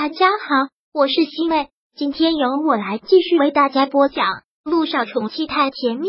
[0.00, 4.24] 大家好，我是西妹，今天由我来继续为大家播讲
[4.62, 6.06] 《路上宠妻太甜蜜》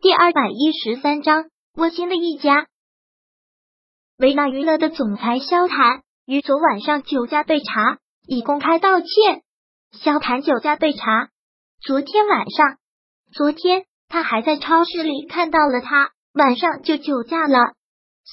[0.00, 1.50] 第二百一十三章。
[1.76, 2.66] 窝心的一家，
[4.16, 9.42] 维纳娱乐的总裁萧谈于昨晚上酒驾被查，已公开道歉。
[9.92, 11.28] 萧谈酒驾被查，
[11.82, 12.78] 昨天晚上，
[13.34, 17.74] 昨天他还在超市里看到了他，晚上就酒驾了。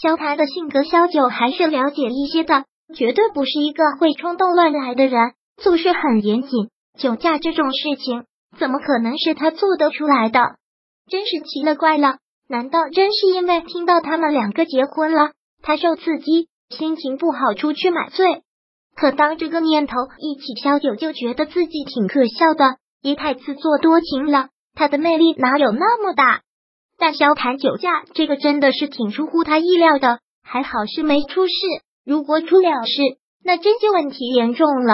[0.01, 2.63] 萧谈的性格，萧九还是了解一些的。
[2.93, 6.69] 绝对不是一个会冲动乱来的人，做事很严谨。
[6.97, 8.25] 酒驾这种事情，
[8.57, 10.39] 怎么可能是他做得出来的？
[11.09, 12.17] 真是奇了怪了！
[12.47, 18.43] 难道真是因为听到他们两个结婚了，他受刺激，心情不好出去买醉？
[18.95, 24.49] 可当这个念头一起，萧九就觉得自己挺可笑的，也太自作多情了。
[24.75, 26.41] 他的魅力哪有那么大？
[26.97, 30.19] 但萧谈酒驾，这个真的是挺出乎他意料的。
[30.43, 31.53] 还好是没出事。
[32.05, 33.01] 如果出了事，
[33.43, 34.93] 那真就问题严重了。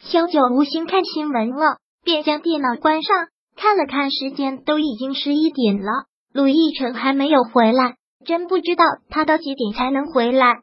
[0.00, 6.04] 萧九无心看新闻了，便将电脑关上，看了看时间，都已经十一点了。
[6.32, 10.58] 陆亦辰还没有回来，真不知道他到几点才能回来。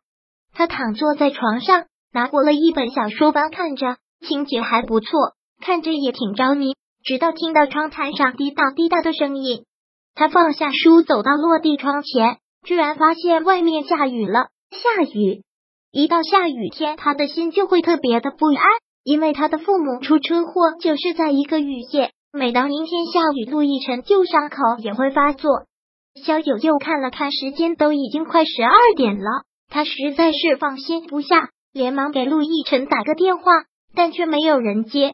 [0.53, 5.09] 他躺坐在床上，拿过了一本小说翻看着，情节还不错，
[5.59, 6.75] 看着也挺着迷。
[7.03, 9.66] 直到听到窗台上滴答滴答的声音，
[10.13, 14.49] 他放下书，走到落地窗前，居然发现外面下雨了。
[14.71, 15.44] 下雨。
[15.95, 18.58] 一到下雨天，他的心就会特别的不安，
[19.03, 22.11] 因为他的父母出车祸就是在一个雨夜。
[22.31, 25.67] 每当阴天下雨，陆亦辰旧伤口也会发作。
[26.16, 33.52] 萧九又看了看时间，都已经快十二点了，他实在是放心不下，连忙给陆亦辰打个电话，
[33.94, 35.13] 但却没有人接。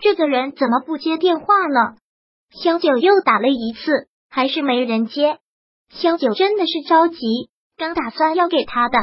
[0.00, 1.96] 这个人怎么不接电话了？
[2.62, 5.38] 萧九又打了一次，还是没人接。
[5.90, 7.18] 萧九真的是着急，
[7.76, 8.98] 刚打算要给他的。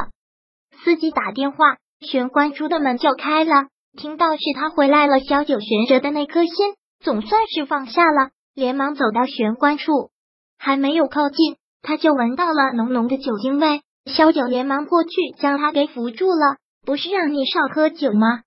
[0.83, 3.67] 司机打电话，玄关处的门就开了。
[3.97, 6.53] 听到是他回来了，小九悬着的那颗心
[6.99, 10.11] 总算是放下了，连忙走到玄关处，
[10.57, 13.81] 还没有靠近，他就闻到了浓浓的酒精味。
[14.05, 16.57] 小九连忙过去将他给扶住了。
[16.85, 18.43] 不是让你少喝酒吗？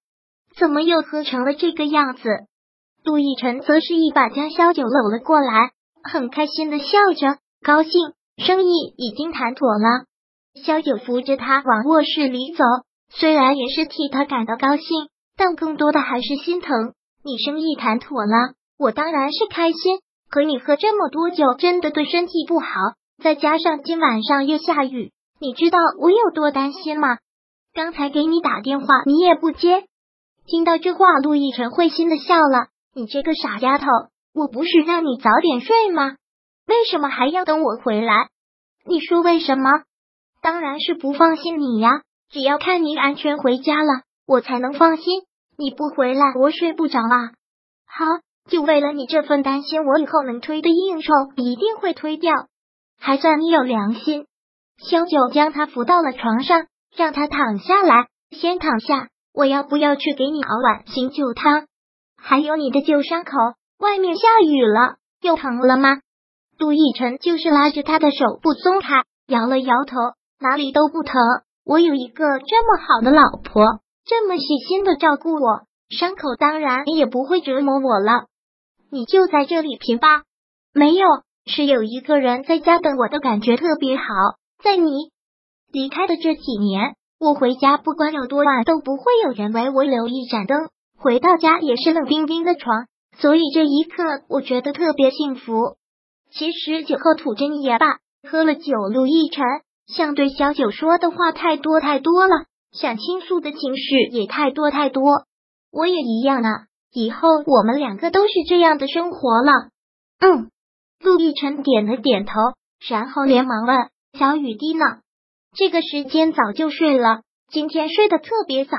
[0.57, 2.23] 怎么又喝成了这个样子？
[3.05, 5.71] 杜奕晨则是一把将小九搂了过来，
[6.03, 7.93] 很开心的笑着，高兴，
[8.39, 10.07] 生意已经谈妥了。
[10.55, 12.65] 萧九扶着他往卧室里走，
[13.11, 14.85] 虽然也是替他感到高兴，
[15.37, 16.93] 但更多的还是心疼。
[17.25, 20.01] 你生意谈妥了，我当然是开心。
[20.31, 22.67] 可你喝这么多酒，真的对身体不好。
[23.23, 27.19] 再加上今晚上又下雨，你知道我有多担心吗？
[27.75, 29.85] 刚才给你打电话，你也不接。
[30.47, 32.67] 听到这话，陆亦辰会心的笑了。
[32.95, 33.87] 你这个傻丫头，
[34.35, 36.17] 我不是让你早点睡吗？
[36.67, 38.29] 为什么还要等我回来？
[38.87, 39.71] 你说为什么？
[40.43, 42.03] 当然是不放心你呀！
[42.29, 45.23] 只要看你安全回家了，我才能放心。
[45.57, 47.31] 你不回来，我睡不着啊！
[47.87, 48.05] 好，
[48.51, 52.33] 就为了你这份担心，我以后能推的应酬一定会推掉，
[52.99, 54.27] 还算你有良心。
[54.79, 56.67] 萧九将他扶到了床上，
[56.97, 59.09] 让他躺下来，先躺下。
[59.33, 61.67] 我要不要去给你熬碗醒酒汤？
[62.17, 63.31] 还有你的旧伤口，
[63.79, 66.01] 外面下雨了，又疼了吗？
[66.59, 69.97] 杜奕晨就是拉着他的手不松开，摇了摇头。
[70.43, 71.15] 哪里都不疼，
[71.65, 78.27] 我有一个这么好的老婆，这么细心的照顾我，伤口当然也不会折磨我了。
[78.91, 80.25] 你就在这里贫吧？
[80.75, 81.07] 没有，
[81.47, 84.05] 是有一个人在家等我的感觉特别好。
[84.63, 84.91] 在你
[85.71, 90.59] 离开的这几年，我回家不管有多晚，都不会有人为我留一盏灯，
[90.99, 92.87] 回到家也是冷冰冰的床，
[93.17, 95.77] 所以这一刻我觉得特别幸福。
[96.33, 97.99] 其实酒后吐真言吧，
[98.29, 99.45] 喝了酒路一沉。
[99.95, 105.27] 像对小九说的话太多太多了，想倾诉的情绪也太多太多。
[105.71, 109.53] 我也一样啊，以后我们两个都是这样的生活了。
[110.19, 110.51] 嗯，
[111.01, 112.33] 陆亦辰点了点头，
[112.89, 114.85] 然后连忙问小雨滴呢？
[115.55, 118.77] 这个时间早就睡了，今天睡得特别早。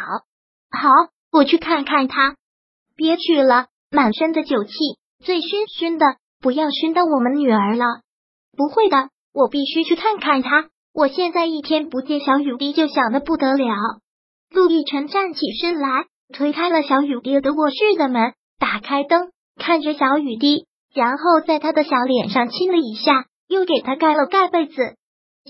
[0.72, 0.90] 好，
[1.32, 2.36] 我去看看他。
[2.96, 4.72] 别去了，满身的酒气，
[5.24, 7.86] 醉醺醺的，不要熏到我们女儿了。
[8.58, 10.70] 不会的，我必须去看看他。
[10.94, 13.76] 我现在一天不见小雨滴就想的不得了。
[14.52, 24.76] 陆亦辰站起身来，推开了小雨滴的卧室的门，打开灯，看着小雨滴，然后在他的小脸上亲了一下，又给他盖了盖被子。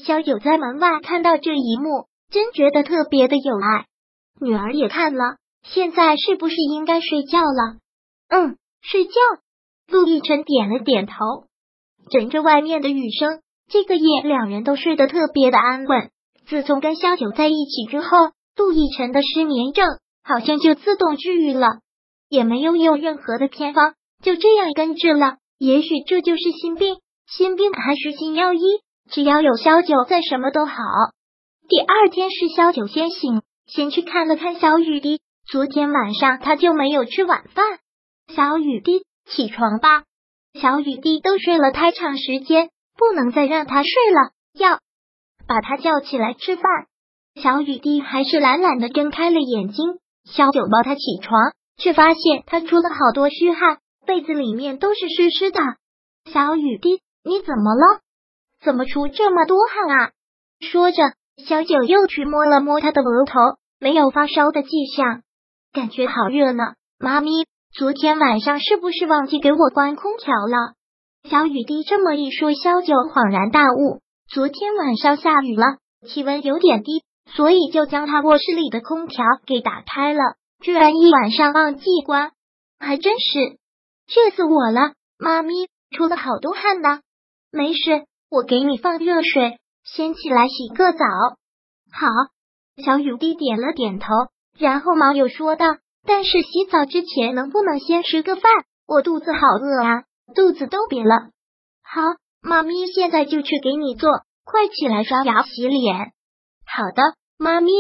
[0.02, 3.86] 小九在门外看到这一幕，真觉得特别的有爱。
[4.40, 7.80] 女儿也看了，现在是不是应该睡觉了？
[8.30, 9.12] 嗯，睡觉。
[9.90, 11.14] 陆亦辰点了点头，
[12.10, 13.42] 枕着外面的雨声。
[13.70, 16.10] 这个夜，两人都睡得特别的安稳。
[16.46, 18.18] 自从跟萧九在一起之后，
[18.56, 19.88] 陆亦辰的失眠症
[20.24, 21.80] 好像就自动治愈了，
[22.30, 25.38] 也没有用任何的偏方，就这样根治了。
[25.58, 28.60] 也许这就是心病，心病还是心药医，
[29.10, 30.76] 只要有萧九在，什么都好。
[31.70, 35.22] 第二天是萧九先醒，先去看了看小雨滴。
[35.50, 37.80] 昨天晚上他就没有吃晚饭。
[38.34, 40.04] 小雨滴，起床吧！
[40.60, 44.80] 小雨滴都睡了太长时间，不能再让他睡了，要
[45.48, 46.64] 把他叫起来吃饭。
[47.36, 50.00] 小雨滴还是懒懒的睁开了眼睛。
[50.26, 55.60] 小九抱他起床，却发现他出了好多虚汗，被子里面都是湿湿的。
[56.32, 58.00] 小雨滴，你怎么了？
[58.64, 60.12] 怎么出这么多汗啊？
[60.62, 61.04] 说着，
[61.46, 63.34] 小九又去摸了摸他的额头，
[63.80, 65.24] 没有发烧的迹象，
[65.74, 66.64] 感觉好热呢。
[67.00, 70.76] 妈咪，昨天晚上是不是忘记给我关空调了？
[71.30, 77.02] 小雨滴这么一说，小九恍然大悟，昨天晚上下雨了，气温有点低。
[77.34, 80.20] 所以就将他卧室里的空调给打开了，
[80.60, 82.32] 居然一晚上忘记关，
[82.78, 83.40] 还真是
[84.14, 84.92] 热死我了！
[85.18, 85.54] 妈咪
[85.96, 87.00] 出了好多汗呢，
[87.50, 91.06] 没事，我给你放热水，先起来洗个澡。
[91.92, 92.08] 好，
[92.84, 94.08] 小雨滴点了点头，
[94.60, 98.52] 然后毛友说道：“但是洗澡之前能不能先吃个饭？
[98.86, 100.04] 我肚子好饿啊，
[100.34, 101.32] 肚子都瘪了。”
[101.82, 102.02] 好，
[102.42, 104.10] 妈咪现在就去给你做，
[104.44, 106.12] 快起来刷牙洗脸。
[106.66, 107.72] 好的，妈咪。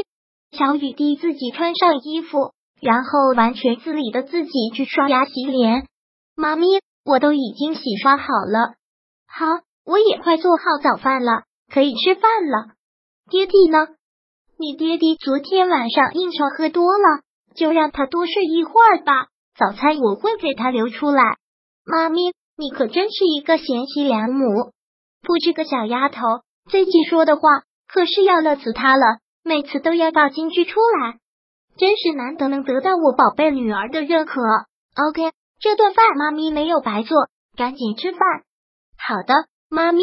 [0.51, 5.87] 小雨滴自己穿上衣服，然后完全自理的自己去刷牙洗脸。
[6.35, 6.67] 妈咪，
[7.03, 8.75] 我都已经洗刷好了。
[9.25, 9.47] 好，
[9.83, 12.75] 我也快做好早饭了，可以吃饭了。
[13.31, 13.87] 爹地呢？
[14.59, 17.23] 你爹地昨天晚上应酬喝多了，
[17.55, 19.29] 就让他多睡一会儿吧。
[19.57, 21.23] 早餐我会给他留出来。
[21.83, 24.71] 妈咪，你可真是一个贤妻良母。
[25.21, 26.21] 不，这个小丫头
[26.69, 27.41] 最近说的话。
[27.85, 31.19] 可是要乐死她了，每次都要爆金句出来，
[31.77, 34.41] 真是难得能得到我宝贝女儿的认可。
[34.95, 37.15] OK，这顿饭妈咪没有白做，
[37.55, 38.19] 赶紧吃饭。
[38.97, 39.33] 好的，
[39.69, 40.01] 妈咪。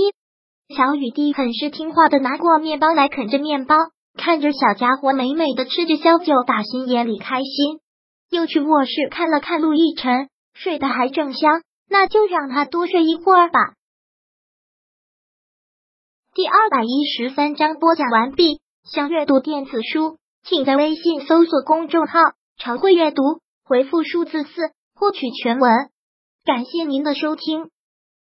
[0.76, 3.75] 小雨滴很是听话的拿过面包来啃着面包，
[4.17, 7.81] 看着小家伙美美的吃着小酒，打心眼里开心。
[8.31, 13.75] 又去卧室看了看陆亦辰，睡得还正香，那就让他多睡一会儿吧。
[16.32, 18.60] 第二百一十三章播讲完毕。
[18.84, 22.19] 想阅读电子书，请在微信搜索公众号
[22.56, 23.22] “常会阅读”，
[23.62, 24.50] 回复数字四
[24.94, 25.90] 获取全文。
[26.44, 27.70] 感谢您的收听。